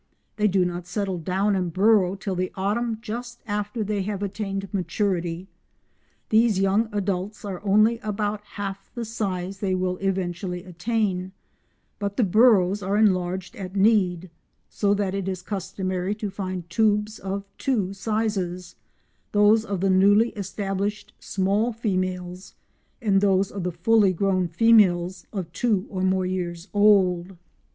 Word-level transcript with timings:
They 0.37 0.47
do 0.47 0.65
not 0.65 0.87
settle 0.87 1.19
down 1.19 1.55
and 1.55 1.71
burrow 1.71 2.15
till 2.15 2.33
the 2.33 2.51
autumn 2.55 2.97
just 3.01 3.39
after 3.45 3.83
they 3.83 4.01
have 4.01 4.23
attained 4.23 4.73
maturity. 4.73 5.45
These 6.29 6.57
young 6.59 6.89
adults 6.91 7.45
are 7.45 7.63
only 7.63 7.99
about 7.99 8.41
half 8.55 8.89
the 8.95 9.05
size 9.05 9.59
they 9.59 9.75
will 9.75 9.97
eventually 9.97 10.63
attain, 10.63 11.33
but 11.99 12.17
the 12.17 12.23
burrows 12.23 12.81
are 12.81 12.97
enlarged 12.97 13.55
at 13.55 13.75
need, 13.75 14.31
so 14.71 14.95
that 14.95 15.13
it 15.13 15.27
is 15.29 15.43
customary 15.43 16.15
to 16.15 16.31
find 16.31 16.67
tubes 16.67 17.19
of 17.19 17.43
two 17.59 17.93
sizes—those 17.93 19.63
of 19.65 19.81
the 19.81 19.89
newly 19.91 20.29
established 20.29 21.13
small 21.19 21.71
females, 21.71 22.55
and 23.03 23.21
those 23.21 23.51
of 23.51 23.61
the 23.61 23.71
fully 23.71 24.13
grown 24.13 24.47
females 24.47 25.27
of 25.31 25.51
two 25.53 25.85
or 25.91 26.01
more 26.01 26.25
years 26.25 26.69
old. 26.73 27.37